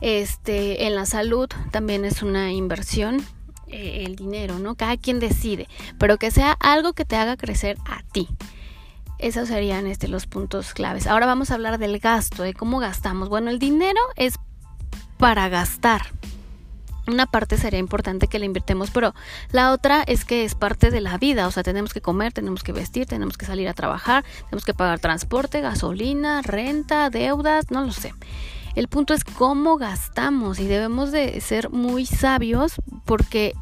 Este, 0.00 0.86
en 0.86 0.94
la 0.94 1.04
salud 1.04 1.50
también 1.70 2.06
es 2.06 2.22
una 2.22 2.50
inversión 2.50 3.22
eh, 3.66 4.04
el 4.06 4.16
dinero, 4.16 4.58
¿no? 4.58 4.74
Cada 4.74 4.96
quien 4.96 5.20
decide, 5.20 5.68
pero 5.98 6.16
que 6.16 6.30
sea 6.30 6.52
algo 6.60 6.94
que 6.94 7.04
te 7.04 7.16
haga 7.16 7.36
crecer 7.36 7.76
a 7.84 8.02
ti. 8.10 8.26
Esos 9.22 9.48
serían 9.48 9.86
este, 9.86 10.08
los 10.08 10.26
puntos 10.26 10.74
claves. 10.74 11.06
Ahora 11.06 11.26
vamos 11.26 11.50
a 11.50 11.54
hablar 11.54 11.78
del 11.78 11.98
gasto, 11.98 12.42
de 12.42 12.54
cómo 12.54 12.78
gastamos. 12.78 13.28
Bueno, 13.28 13.50
el 13.50 13.58
dinero 13.58 14.00
es 14.16 14.34
para 15.16 15.48
gastar. 15.48 16.02
Una 17.06 17.26
parte 17.26 17.56
sería 17.56 17.80
importante 17.80 18.28
que 18.28 18.38
le 18.38 18.46
invirtemos, 18.46 18.90
pero 18.90 19.14
la 19.50 19.72
otra 19.72 20.02
es 20.06 20.24
que 20.24 20.44
es 20.44 20.54
parte 20.54 20.90
de 20.90 21.00
la 21.00 21.18
vida, 21.18 21.48
o 21.48 21.50
sea, 21.50 21.64
tenemos 21.64 21.92
que 21.92 22.00
comer, 22.00 22.32
tenemos 22.32 22.62
que 22.62 22.72
vestir, 22.72 23.06
tenemos 23.06 23.36
que 23.36 23.44
salir 23.44 23.68
a 23.68 23.74
trabajar, 23.74 24.24
tenemos 24.44 24.64
que 24.64 24.72
pagar 24.72 25.00
transporte, 25.00 25.60
gasolina, 25.60 26.42
renta, 26.42 27.10
deudas, 27.10 27.70
no 27.70 27.80
lo 27.80 27.92
sé. 27.92 28.14
El 28.74 28.88
punto 28.88 29.14
es 29.14 29.24
cómo 29.24 29.76
gastamos 29.76 30.58
y 30.60 30.66
debemos 30.66 31.12
de 31.12 31.40
ser 31.40 31.70
muy 31.70 32.06
sabios 32.06 32.74
porque 33.04 33.54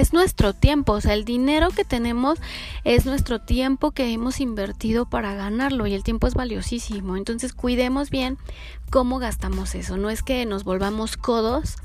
es 0.00 0.14
nuestro 0.14 0.54
tiempo, 0.54 0.94
o 0.94 1.00
sea, 1.02 1.12
el 1.12 1.26
dinero 1.26 1.68
que 1.68 1.84
tenemos 1.84 2.38
es 2.82 3.04
nuestro 3.04 3.42
tiempo 3.42 3.90
que 3.90 4.10
hemos 4.10 4.40
invertido 4.40 5.04
para 5.04 5.34
ganarlo 5.34 5.86
y 5.86 5.92
el 5.92 6.02
tiempo 6.02 6.26
es 6.26 6.32
valiosísimo. 6.32 7.18
Entonces, 7.18 7.52
cuidemos 7.52 8.08
bien 8.08 8.38
cómo 8.88 9.18
gastamos 9.18 9.74
eso. 9.74 9.98
No 9.98 10.08
es 10.08 10.22
que 10.22 10.46
nos 10.46 10.64
volvamos 10.64 11.18
codos, 11.18 11.76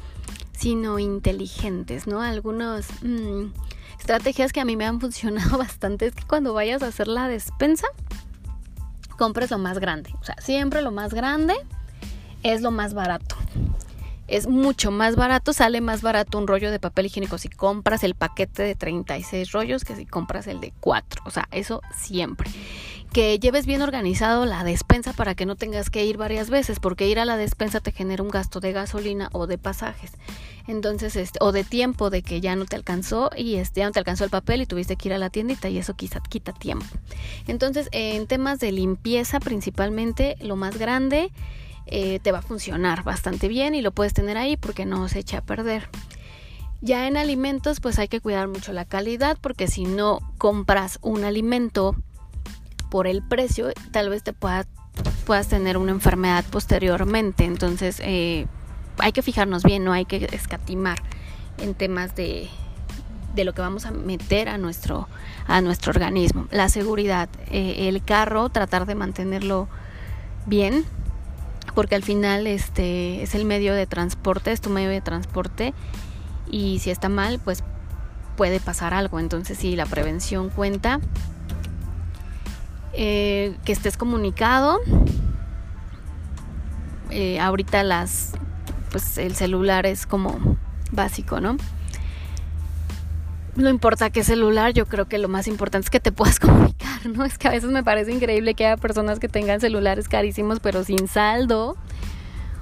sino 0.54 1.00
inteligentes, 1.00 2.08
¿no? 2.08 2.22
Algunas 2.22 2.88
mm, 3.04 3.48
estrategias 4.00 4.54
que 4.54 4.62
a 4.62 4.66
mí 4.66 4.78
me 4.78 4.86
han 4.86 5.02
funcionado 5.02 5.58
bastante 5.58 6.06
es 6.06 6.16
que 6.16 6.24
cuando 6.24 6.54
vayas 6.54 6.84
a 6.84 6.88
hacer 6.88 7.10
la 7.10 7.28
despensa, 7.28 7.88
compres 9.18 9.52
lo 9.52 9.58
más 9.58 9.80
grande. 9.80 10.14
O 10.22 10.24
sea, 10.24 10.36
siempre 10.40 10.82
lo 10.82 10.92
más 10.92 11.14
grande 11.14 11.56
es 12.42 12.62
lo 12.62 12.72
más 12.72 12.94
barato 12.94 13.36
es 14.28 14.48
mucho 14.48 14.92
más 14.92 15.16
barato, 15.16 15.54
sale 15.54 15.82
más 15.82 16.02
barato 16.02 16.38
un 16.38 16.48
rollo 16.48 16.72
de 16.72 16.80
papel 16.80 17.08
higiénico 17.08 17.38
si 17.38 17.50
compras 17.50 18.04
el 18.04 18.16
paquete 18.16 18.64
de 18.64 18.76
36 18.76 19.52
rollos 19.52 19.84
que 19.84 19.96
si 19.96 20.06
compras 20.06 20.48
el 20.48 20.60
de 20.60 20.74
4, 20.80 21.24
o 21.26 21.32
sea, 21.32 21.48
eso 21.52 21.82
siempre. 21.96 22.50
Que 23.14 23.40
lleves 23.40 23.66
bien 23.66 23.82
organizado 23.82 24.46
la 24.46 24.66
despensa 24.66 25.14
para 25.14 25.34
que 25.34 25.46
no 25.46 25.56
tengas 25.56 25.90
que 25.90 26.06
ir 26.06 26.18
varias 26.18 26.50
veces, 26.50 26.80
porque 26.80 27.08
ir 27.08 27.20
a 27.20 27.26
la 27.26 27.38
despensa 27.38 27.80
te 27.80 27.92
genera 27.92 28.22
un 28.22 28.30
gasto 28.30 28.60
de 28.60 28.74
gasolina 28.74 29.30
o 29.32 29.48
de 29.48 29.58
pasajes. 29.58 30.12
Entonces, 30.68 31.16
este, 31.16 31.40
o 31.42 31.54
de 31.54 31.64
tiempo 31.64 32.10
de 32.10 32.22
que 32.22 32.42
ya 32.42 32.58
no 32.58 32.66
te 32.66 32.76
alcanzó 32.76 33.32
y 33.36 33.56
este, 33.56 33.80
ya 33.80 33.86
no 33.86 33.94
te 33.94 34.00
alcanzó 34.00 34.26
el 34.26 34.30
papel 34.30 34.62
y 34.62 34.66
tuviste 34.66 34.98
que 34.98 35.08
ir 35.08 35.14
a 35.14 35.18
la 35.18 35.30
tiendita 35.30 35.70
y 35.70 35.78
eso 35.78 35.96
quizá 35.96 36.20
quita 36.20 36.52
tiempo. 36.52 36.86
Entonces, 37.48 37.88
en 37.94 38.28
temas 38.28 38.60
de 38.60 38.74
limpieza 38.74 39.40
principalmente, 39.40 40.36
lo 40.42 40.58
más 40.58 40.78
grande 40.78 41.32
eh, 41.88 42.20
te 42.22 42.32
va 42.32 42.40
a 42.40 42.42
funcionar 42.42 43.04
bastante 43.04 43.48
bien 43.48 43.76
y 43.76 43.82
lo 43.82 43.92
puedes 43.92 44.14
tener 44.14 44.38
ahí 44.38 44.58
porque 44.58 44.86
no 44.86 45.08
se 45.08 45.20
echa 45.20 45.40
a 45.40 45.42
perder. 45.42 45.90
Ya 46.82 47.08
en 47.08 47.18
alimentos 47.18 47.80
pues 47.80 47.98
hay 48.00 48.08
que 48.08 48.22
cuidar 48.22 48.48
mucho 48.48 48.72
la 48.74 48.86
calidad 48.86 49.38
porque 49.42 49.68
si 49.68 49.86
no 49.86 50.20
compras 50.38 51.00
un 51.02 51.24
alimento 51.24 51.96
por 52.92 53.08
el 53.08 53.24
precio 53.24 53.72
tal 53.92 54.10
vez 54.10 54.24
te 54.24 54.34
pueda, 54.34 54.66
puedas 55.26 55.48
tener 55.48 55.78
una 55.78 55.92
enfermedad 55.92 56.46
posteriormente. 56.50 57.46
Entonces 57.46 58.00
eh, 58.04 58.48
hay 59.00 59.12
que 59.12 59.22
fijarnos 59.22 59.64
bien, 59.64 59.84
no 59.84 59.94
hay 59.94 60.06
que 60.06 60.30
escatimar 60.32 61.00
en 61.58 61.74
temas 61.74 62.16
de, 62.16 62.50
de 63.38 63.44
lo 63.44 63.54
que 63.54 63.62
vamos 63.62 63.86
a 63.86 63.92
meter 63.92 64.50
a 64.50 64.58
nuestro, 64.58 65.08
a 65.48 65.62
nuestro 65.62 65.92
organismo. 65.92 66.48
La 66.52 66.70
seguridad, 66.70 67.30
eh, 67.50 67.88
el 67.88 68.04
carro, 68.04 68.50
tratar 68.50 68.86
de 68.86 68.96
mantenerlo 68.96 69.70
bien, 70.46 70.86
porque 71.78 71.94
al 71.94 72.02
final 72.02 72.48
este 72.48 73.22
es 73.22 73.36
el 73.36 73.46
medio 73.46 73.76
de 73.76 73.86
transporte, 73.86 74.52
es 74.52 74.62
tu 74.62 74.72
medio 74.72 74.90
de 74.90 75.00
transporte 75.00 75.76
y 76.50 76.80
si 76.80 76.90
está 76.90 77.08
mal, 77.08 77.38
pues 77.38 77.64
puede 78.36 78.60
pasar 78.60 78.96
algo. 78.96 79.20
Entonces 79.20 79.60
sí, 79.60 79.76
la 79.76 79.86
prevención 79.86 80.50
cuenta. 80.50 81.00
Eh, 82.94 83.56
que 83.64 83.74
estés 83.74 83.96
comunicado. 83.96 84.80
Eh, 87.12 87.40
ahorita 87.40 87.84
las, 87.84 88.32
pues 88.90 89.20
el 89.20 89.36
celular 89.36 89.86
es 89.86 90.08
como 90.08 90.58
básico, 90.92 91.42
¿no? 91.42 91.58
no 93.58 93.70
importa 93.70 94.12
qué 94.12 94.24
celular, 94.24 94.72
yo 94.74 94.86
creo 94.86 95.08
que 95.08 95.18
lo 95.18 95.28
más 95.28 95.48
importante 95.48 95.86
es 95.86 95.90
que 95.90 96.00
te 96.00 96.12
puedas 96.12 96.40
comunicar, 96.40 96.77
¿no? 97.06 97.26
Es 97.26 97.38
que 97.38 97.48
a 97.48 97.52
veces 97.52 97.70
me 97.70 97.84
parece 97.84 98.12
increíble 98.12 98.54
que 98.54 98.66
haya 98.66 98.78
personas 98.78 99.20
que 99.20 99.30
tengan 99.30 99.60
celulares 99.60 100.08
carísimos 100.08 100.60
pero 100.60 100.84
sin 100.84 101.08
saldo 101.08 101.78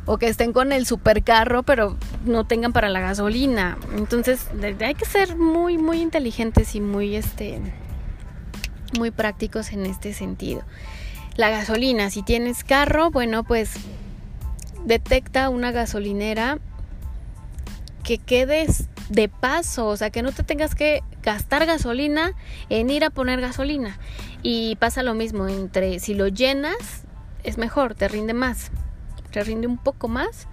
o 0.06 0.18
que 0.18 0.28
estén 0.28 0.54
con 0.54 0.72
el 0.72 0.86
supercarro 0.86 1.64
pero 1.64 1.98
no 2.26 2.46
tengan 2.46 2.74
para 2.74 2.90
la 2.90 3.00
gasolina. 3.00 3.78
Entonces, 3.96 4.48
hay 4.80 4.96
que 4.96 5.06
ser 5.06 5.36
muy 5.36 5.78
muy 5.78 6.02
inteligentes 6.02 6.76
y 6.76 6.82
muy 6.82 7.16
este 7.16 7.60
muy 8.98 9.12
prácticos 9.12 9.72
en 9.72 9.86
este 9.86 10.14
sentido. 10.14 10.62
La 11.36 11.50
gasolina, 11.50 12.10
si 12.10 12.24
tienes 12.24 12.64
carro, 12.64 13.12
bueno, 13.12 13.44
pues 13.44 13.74
detecta 14.86 15.50
una 15.50 15.72
gasolinera 15.72 16.60
que 18.04 18.20
quedes 18.20 18.88
de 19.10 19.28
paso, 19.28 19.88
o 19.88 19.98
sea, 19.98 20.12
que 20.12 20.22
no 20.22 20.32
te 20.32 20.44
tengas 20.44 20.76
que 20.76 21.02
gastar 21.26 21.66
gasolina 21.66 22.34
en 22.70 22.90
ir 22.90 23.04
a 23.04 23.10
poner 23.10 23.42
gasolina. 23.42 23.98
Y 24.44 24.78
pasa 24.78 25.04
lo 25.04 25.16
mismo 25.16 25.48
entre 25.48 26.00
si 26.00 26.14
lo 26.14 26.28
llenas, 26.28 27.04
es 27.44 27.58
mejor, 27.58 27.96
te 27.96 28.08
rinde 28.08 28.34
más, 28.34 28.72
te 29.32 29.44
rinde 29.44 29.68
un 29.68 29.78
poco 29.78 30.08
más 30.08 30.48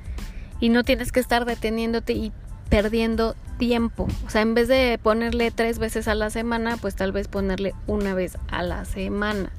y 0.59 0.71
no 0.71 0.83
tienes 0.83 1.13
que 1.13 1.21
estar 1.21 1.45
deteniéndote 1.45 2.15
y 2.15 2.33
perdiendo 2.69 3.37
tiempo. 3.59 4.09
O 4.27 4.31
sea, 4.31 4.41
en 4.41 4.55
vez 4.55 4.67
de 4.67 4.99
ponerle 5.01 5.51
tres 5.51 5.79
veces 5.79 6.09
a 6.09 6.15
la 6.15 6.31
semana, 6.31 6.79
pues 6.79 6.97
tal 6.97 7.13
vez 7.13 7.29
ponerle 7.29 7.75
una 7.87 8.15
vez 8.15 8.39
a 8.51 8.63
la 8.63 8.85
semana. 8.87 9.53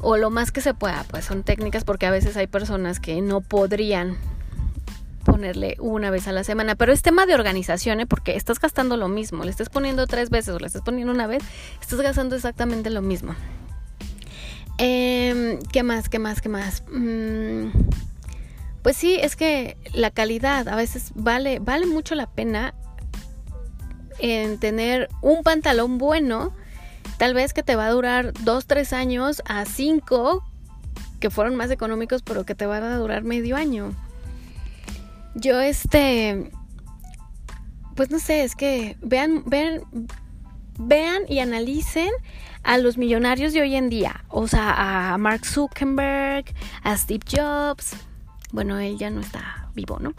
O 0.00 0.16
lo 0.16 0.30
más 0.30 0.52
que 0.52 0.60
se 0.60 0.74
pueda, 0.74 1.04
pues 1.10 1.24
son 1.24 1.42
técnicas 1.42 1.84
porque 1.84 2.06
a 2.06 2.10
veces 2.10 2.36
hay 2.36 2.46
personas 2.46 3.00
que 3.00 3.20
no 3.20 3.40
podrían 3.40 4.16
ponerle 5.26 5.76
una 5.80 6.10
vez 6.10 6.28
a 6.28 6.32
la 6.32 6.44
semana, 6.44 6.76
pero 6.76 6.92
es 6.92 7.02
tema 7.02 7.26
de 7.26 7.34
organización, 7.34 8.00
¿eh? 8.00 8.06
porque 8.06 8.36
estás 8.36 8.60
gastando 8.60 8.96
lo 8.96 9.08
mismo, 9.08 9.44
le 9.44 9.50
estás 9.50 9.68
poniendo 9.68 10.06
tres 10.06 10.30
veces 10.30 10.54
o 10.54 10.58
le 10.58 10.68
estás 10.68 10.82
poniendo 10.82 11.12
una 11.12 11.26
vez, 11.26 11.42
estás 11.80 12.00
gastando 12.00 12.36
exactamente 12.36 12.90
lo 12.90 13.02
mismo. 13.02 13.34
Em, 14.78 15.58
¿Qué 15.72 15.82
más? 15.82 16.08
¿Qué 16.08 16.20
más? 16.20 16.40
¿Qué 16.40 16.48
más? 16.48 16.84
Mm, 16.92 17.70
pues 18.82 18.96
sí, 18.96 19.18
es 19.20 19.34
que 19.34 19.76
la 19.92 20.12
calidad 20.12 20.68
a 20.68 20.76
veces 20.76 21.10
vale, 21.16 21.58
vale 21.58 21.86
mucho 21.86 22.14
la 22.14 22.26
pena 22.26 22.72
en 24.20 24.58
tener 24.58 25.08
un 25.22 25.42
pantalón 25.42 25.98
bueno, 25.98 26.54
tal 27.18 27.34
vez 27.34 27.52
que 27.52 27.64
te 27.64 27.74
va 27.74 27.86
a 27.86 27.90
durar 27.90 28.32
dos, 28.44 28.66
tres 28.66 28.92
años 28.92 29.42
a 29.46 29.64
cinco 29.64 30.44
que 31.18 31.30
fueron 31.30 31.56
más 31.56 31.70
económicos, 31.72 32.22
pero 32.22 32.44
que 32.44 32.54
te 32.54 32.66
van 32.66 32.84
a 32.84 32.96
durar 32.96 33.24
medio 33.24 33.56
año. 33.56 33.92
Yo 35.36 35.60
este 35.60 36.50
pues 37.94 38.10
no 38.10 38.18
sé, 38.18 38.42
es 38.42 38.56
que 38.56 38.96
vean 39.00 39.42
vean 39.46 39.82
vean 40.78 41.22
y 41.28 41.38
analicen 41.40 42.10
a 42.62 42.78
los 42.78 42.98
millonarios 42.98 43.52
de 43.52 43.60
hoy 43.60 43.76
en 43.76 43.88
día, 43.88 44.24
o 44.28 44.48
sea, 44.48 45.12
a 45.12 45.18
Mark 45.18 45.46
Zuckerberg, 45.46 46.46
a 46.82 46.96
Steve 46.96 47.24
Jobs. 47.30 47.92
Bueno, 48.52 48.78
él 48.78 48.98
ya 48.98 49.10
no 49.10 49.20
está 49.20 49.70
vivo, 49.74 49.98
¿no? 50.00 50.14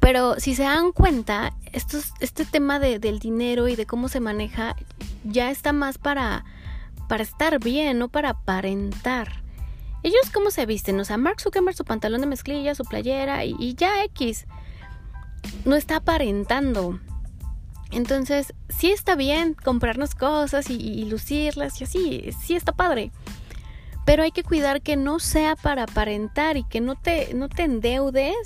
Pero 0.00 0.38
si 0.38 0.54
se 0.54 0.62
dan 0.62 0.92
cuenta, 0.92 1.54
este 1.72 2.44
tema 2.44 2.78
de, 2.78 2.98
del 2.98 3.18
dinero 3.18 3.68
y 3.68 3.76
de 3.76 3.86
cómo 3.86 4.08
se 4.08 4.20
maneja 4.20 4.76
ya 5.24 5.50
está 5.50 5.72
más 5.72 5.98
para, 5.98 6.44
para 7.08 7.22
estar 7.22 7.58
bien, 7.58 7.98
no 7.98 8.08
para 8.08 8.30
aparentar. 8.30 9.41
Ellos 10.02 10.30
cómo 10.32 10.50
se 10.50 10.66
visten, 10.66 10.98
o 10.98 11.04
sea, 11.04 11.16
Mark 11.16 11.40
Zuckerberg 11.40 11.76
su 11.76 11.84
pantalón 11.84 12.20
de 12.20 12.26
mezclilla, 12.26 12.74
su 12.74 12.84
playera 12.84 13.44
y, 13.44 13.74
ya 13.74 14.02
X. 14.04 14.46
No 15.64 15.76
está 15.76 15.96
aparentando. 15.96 16.98
Entonces, 17.90 18.54
sí 18.68 18.90
está 18.90 19.14
bien 19.14 19.54
comprarnos 19.54 20.14
cosas 20.14 20.70
y, 20.70 21.04
lucirlas 21.04 21.80
y 21.80 21.84
así, 21.84 22.30
sí 22.40 22.56
está 22.56 22.72
padre. 22.72 23.12
Pero 24.04 24.24
hay 24.24 24.32
que 24.32 24.42
cuidar 24.42 24.82
que 24.82 24.96
no 24.96 25.20
sea 25.20 25.54
para 25.54 25.84
aparentar 25.84 26.56
y 26.56 26.64
que 26.64 26.80
no 26.80 26.96
te, 26.96 27.34
no 27.34 27.48
te 27.48 27.62
endeudes 27.62 28.36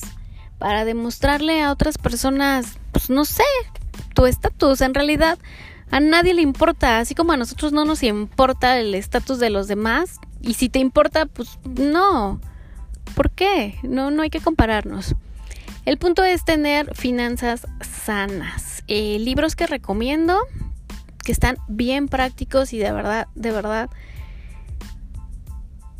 para 0.58 0.84
demostrarle 0.84 1.62
a 1.62 1.70
otras 1.70 1.96
personas, 1.96 2.78
pues 2.92 3.08
no 3.08 3.24
sé, 3.24 3.44
tu 4.14 4.26
estatus. 4.26 4.80
En 4.82 4.94
realidad, 4.94 5.38
a 5.90 6.00
nadie 6.00 6.34
le 6.34 6.42
importa, 6.42 6.98
así 6.98 7.14
como 7.14 7.32
a 7.32 7.36
nosotros 7.36 7.72
no 7.72 7.84
nos 7.84 8.02
importa 8.02 8.78
el 8.78 8.94
estatus 8.94 9.38
de 9.38 9.50
los 9.50 9.68
demás, 9.68 10.20
y 10.40 10.54
si 10.54 10.68
te 10.68 10.78
importa, 10.78 11.26
pues 11.26 11.58
no. 11.64 12.40
¿Por 13.14 13.30
qué? 13.30 13.76
No, 13.82 14.10
no 14.10 14.22
hay 14.22 14.30
que 14.30 14.40
compararnos. 14.40 15.14
El 15.84 15.98
punto 15.98 16.24
es 16.24 16.44
tener 16.44 16.94
finanzas 16.94 17.66
sanas. 17.80 18.82
Eh, 18.88 19.18
libros 19.20 19.54
que 19.56 19.66
recomiendo, 19.66 20.38
que 21.24 21.32
están 21.32 21.58
bien 21.68 22.08
prácticos 22.08 22.72
y 22.72 22.78
de 22.78 22.92
verdad, 22.92 23.28
de 23.34 23.52
verdad, 23.52 23.90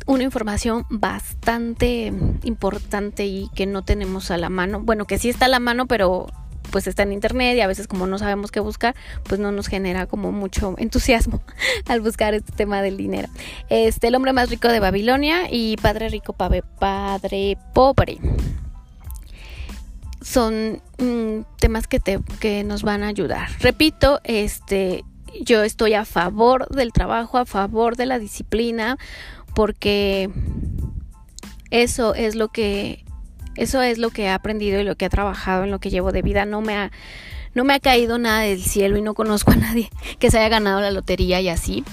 una 0.05 0.23
información 0.23 0.85
bastante 0.89 2.13
importante 2.43 3.25
y 3.25 3.49
que 3.55 3.65
no 3.65 3.83
tenemos 3.83 4.31
a 4.31 4.37
la 4.37 4.49
mano. 4.49 4.81
Bueno, 4.81 5.05
que 5.05 5.19
sí 5.19 5.29
está 5.29 5.45
a 5.45 5.49
la 5.49 5.59
mano, 5.59 5.85
pero 5.85 6.27
pues 6.77 6.85
está 6.85 7.01
en 7.01 7.11
internet 7.11 7.57
y 7.57 7.61
a 7.61 7.65
veces 7.65 7.87
como 7.87 8.05
no 8.05 8.19
sabemos 8.19 8.51
qué 8.51 8.59
buscar, 8.59 8.95
pues 9.23 9.41
no 9.41 9.51
nos 9.51 9.65
genera 9.65 10.05
como 10.05 10.31
mucho 10.31 10.75
entusiasmo 10.77 11.41
al 11.87 12.01
buscar 12.01 12.35
este 12.35 12.51
tema 12.51 12.83
del 12.83 12.97
dinero. 12.97 13.29
Este, 13.67 14.09
el 14.09 14.13
hombre 14.13 14.31
más 14.31 14.51
rico 14.51 14.67
de 14.67 14.79
Babilonia 14.79 15.47
y 15.49 15.75
padre 15.77 16.09
rico, 16.09 16.33
padre 16.33 17.57
pobre 17.73 18.19
son 20.21 20.83
mm, 20.99 21.45
temas 21.57 21.87
que 21.87 21.99
te 21.99 22.19
que 22.39 22.63
nos 22.63 22.83
van 22.83 23.01
a 23.01 23.07
ayudar. 23.07 23.49
Repito, 23.59 24.21
este 24.23 25.03
yo 25.41 25.63
estoy 25.63 25.95
a 25.95 26.05
favor 26.05 26.69
del 26.69 26.93
trabajo, 26.93 27.39
a 27.39 27.47
favor 27.47 27.95
de 27.95 28.05
la 28.05 28.19
disciplina, 28.19 28.99
porque 29.55 30.29
eso 31.71 32.13
es 32.13 32.35
lo 32.35 32.49
que 32.49 33.03
eso 33.57 33.81
es 33.81 33.97
lo 33.97 34.09
que 34.11 34.23
he 34.23 34.29
aprendido 34.29 34.79
y 34.79 34.83
lo 34.83 34.95
que 34.95 35.05
he 35.05 35.09
trabajado 35.09 35.63
en 35.65 35.71
lo 35.71 35.79
que 35.79 35.89
llevo 35.89 36.11
de 36.11 36.21
vida. 36.21 36.45
No 36.45 36.61
me 36.61 36.75
ha 36.75 36.91
no 37.53 37.63
me 37.63 37.73
ha 37.73 37.79
caído 37.79 38.19
nada 38.19 38.41
del 38.41 38.61
cielo 38.61 38.97
y 38.97 39.01
no 39.01 39.15
conozco 39.15 39.51
a 39.51 39.55
nadie 39.55 39.89
que 40.19 40.29
se 40.29 40.37
haya 40.37 40.49
ganado 40.49 40.79
la 40.79 40.91
lotería 40.91 41.41
y 41.41 41.49
así. 41.49 41.83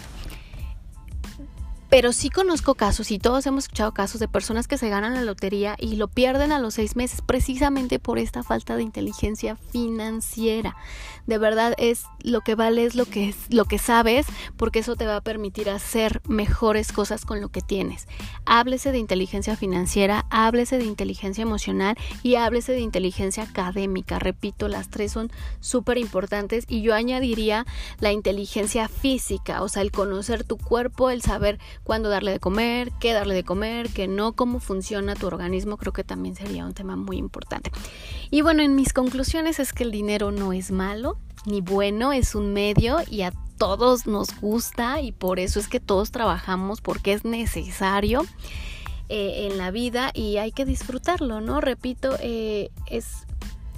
Pero 1.94 2.12
sí 2.12 2.28
conozco 2.28 2.74
casos 2.74 3.12
y 3.12 3.20
todos 3.20 3.46
hemos 3.46 3.66
escuchado 3.66 3.94
casos 3.94 4.18
de 4.18 4.26
personas 4.26 4.66
que 4.66 4.78
se 4.78 4.88
ganan 4.88 5.14
la 5.14 5.22
lotería 5.22 5.76
y 5.78 5.94
lo 5.94 6.08
pierden 6.08 6.50
a 6.50 6.58
los 6.58 6.74
seis 6.74 6.96
meses 6.96 7.22
precisamente 7.22 8.00
por 8.00 8.18
esta 8.18 8.42
falta 8.42 8.74
de 8.74 8.82
inteligencia 8.82 9.54
financiera. 9.54 10.74
De 11.28 11.38
verdad 11.38 11.72
es 11.78 12.06
lo 12.20 12.40
que 12.40 12.56
vale 12.56 12.84
es 12.84 12.96
lo 12.96 13.06
que 13.06 13.28
es 13.28 13.36
lo 13.48 13.64
que 13.64 13.78
sabes 13.78 14.26
porque 14.56 14.80
eso 14.80 14.96
te 14.96 15.06
va 15.06 15.16
a 15.16 15.20
permitir 15.20 15.70
hacer 15.70 16.20
mejores 16.26 16.92
cosas 16.92 17.24
con 17.24 17.40
lo 17.40 17.48
que 17.48 17.60
tienes. 17.60 18.08
Háblese 18.44 18.90
de 18.90 18.98
inteligencia 18.98 19.54
financiera, 19.56 20.26
háblese 20.30 20.78
de 20.78 20.86
inteligencia 20.86 21.42
emocional 21.42 21.96
y 22.24 22.34
háblese 22.34 22.72
de 22.72 22.80
inteligencia 22.80 23.44
académica. 23.44 24.18
Repito, 24.18 24.66
las 24.66 24.90
tres 24.90 25.12
son 25.12 25.30
súper 25.60 25.98
importantes 25.98 26.64
y 26.66 26.82
yo 26.82 26.92
añadiría 26.92 27.66
la 28.00 28.10
inteligencia 28.10 28.88
física, 28.88 29.62
o 29.62 29.68
sea, 29.68 29.82
el 29.82 29.92
conocer 29.92 30.42
tu 30.42 30.58
cuerpo, 30.58 31.10
el 31.10 31.22
saber 31.22 31.60
cuándo 31.84 32.08
darle 32.08 32.32
de 32.32 32.40
comer, 32.40 32.90
qué 32.98 33.12
darle 33.12 33.34
de 33.34 33.44
comer, 33.44 33.90
qué 33.90 34.08
no, 34.08 34.32
cómo 34.32 34.58
funciona 34.58 35.14
tu 35.14 35.26
organismo, 35.26 35.76
creo 35.76 35.92
que 35.92 36.02
también 36.02 36.34
sería 36.34 36.66
un 36.66 36.74
tema 36.74 36.96
muy 36.96 37.18
importante. 37.18 37.70
Y 38.30 38.42
bueno, 38.42 38.62
en 38.62 38.74
mis 38.74 38.92
conclusiones 38.92 39.60
es 39.60 39.72
que 39.72 39.84
el 39.84 39.92
dinero 39.92 40.32
no 40.32 40.52
es 40.52 40.70
malo 40.70 41.18
ni 41.46 41.60
bueno, 41.60 42.12
es 42.12 42.34
un 42.34 42.52
medio 42.52 42.98
y 43.08 43.22
a 43.22 43.32
todos 43.58 44.06
nos 44.06 44.40
gusta 44.40 45.00
y 45.00 45.12
por 45.12 45.38
eso 45.38 45.60
es 45.60 45.68
que 45.68 45.78
todos 45.78 46.10
trabajamos 46.10 46.80
porque 46.80 47.12
es 47.12 47.24
necesario. 47.24 48.24
Eh, 49.10 49.48
en 49.50 49.58
la 49.58 49.70
vida 49.70 50.10
y 50.14 50.38
hay 50.38 50.50
que 50.50 50.64
disfrutarlo, 50.64 51.42
¿no? 51.42 51.60
Repito, 51.60 52.16
eh, 52.20 52.70
es 52.86 53.26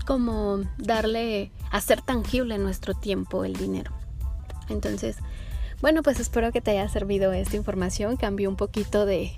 como 0.07 0.61
darle, 0.79 1.51
hacer 1.73 2.01
tangible 2.01 2.59
nuestro 2.59 2.95
tiempo 2.95 3.45
el 3.45 3.55
dinero. 3.55 3.91
Entonces, 4.69 5.17
bueno, 5.81 6.03
pues 6.03 6.21
espero 6.21 6.53
que 6.53 6.61
te 6.61 6.73
haya 6.73 6.89
servido 6.89 7.33
esta 7.33 7.57
información. 7.57 8.17
Cambió 8.17 8.49
un 8.49 8.57
poquito 8.57 9.07
de, 9.07 9.33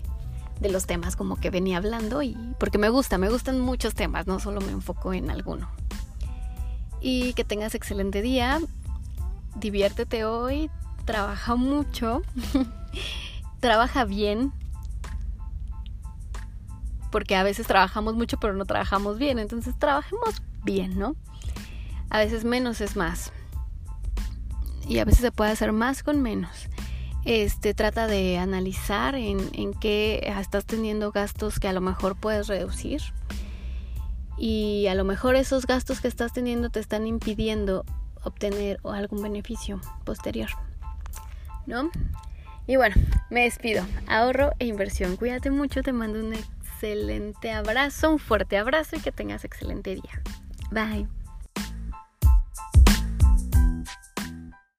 de 0.60 0.68
los 0.70 0.86
temas 0.86 1.16
como 1.16 1.36
que 1.36 1.50
venía 1.50 1.78
hablando 1.78 2.22
y 2.22 2.36
porque 2.58 2.78
me 2.78 2.88
gusta, 2.88 3.18
me 3.18 3.28
gustan 3.28 3.60
muchos 3.60 3.94
temas, 3.94 4.26
no 4.26 4.40
solo 4.40 4.60
me 4.60 4.72
enfoco 4.72 5.12
en 5.12 5.30
alguno. 5.30 5.68
Y 7.00 7.32
que 7.34 7.44
tengas 7.44 7.74
excelente 7.74 8.22
día, 8.22 8.60
diviértete 9.54 10.24
hoy, 10.24 10.70
trabaja 11.04 11.54
mucho, 11.54 12.22
trabaja 13.60 14.04
bien, 14.04 14.52
porque 17.10 17.36
a 17.36 17.42
veces 17.42 17.66
trabajamos 17.66 18.14
mucho 18.14 18.38
pero 18.38 18.54
no 18.54 18.64
trabajamos 18.64 19.18
bien, 19.18 19.38
entonces 19.38 19.78
trabajemos 19.78 20.42
bien, 20.64 20.98
¿no? 20.98 21.14
A 22.10 22.18
veces 22.18 22.44
menos 22.44 22.80
es 22.80 22.96
más 22.96 23.32
y 24.88 24.98
a 24.98 25.04
veces 25.04 25.20
se 25.20 25.32
puede 25.32 25.50
hacer 25.50 25.72
más 25.72 26.02
con 26.02 26.22
menos. 26.22 26.68
Este 27.24 27.74
trata 27.74 28.06
de 28.06 28.38
analizar 28.38 29.14
en, 29.14 29.38
en 29.52 29.74
qué 29.74 30.32
estás 30.40 30.64
teniendo 30.64 31.12
gastos 31.12 31.60
que 31.60 31.68
a 31.68 31.72
lo 31.72 31.80
mejor 31.80 32.16
puedes 32.16 32.48
reducir. 32.48 33.02
Y 34.38 34.86
a 34.86 34.94
lo 34.94 35.04
mejor 35.04 35.36
esos 35.36 35.66
gastos 35.66 36.00
que 36.00 36.08
estás 36.08 36.32
teniendo 36.32 36.70
te 36.70 36.80
están 36.80 37.06
impidiendo 37.06 37.84
obtener 38.22 38.80
algún 38.84 39.22
beneficio 39.22 39.80
posterior. 40.04 40.48
¿No? 41.66 41.90
Y 42.66 42.76
bueno, 42.76 42.96
me 43.30 43.42
despido. 43.42 43.84
Ahorro 44.06 44.52
e 44.58 44.66
inversión. 44.66 45.16
Cuídate 45.16 45.50
mucho, 45.50 45.82
te 45.82 45.92
mando 45.92 46.20
un 46.20 46.34
excelente 46.34 47.50
abrazo, 47.50 48.12
un 48.12 48.18
fuerte 48.18 48.56
abrazo 48.56 48.96
y 48.96 49.00
que 49.00 49.12
tengas 49.12 49.44
excelente 49.44 49.94
día. 49.94 50.22
Bye. 50.70 51.17